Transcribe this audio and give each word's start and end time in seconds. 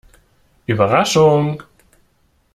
Überraschung! 0.65 1.61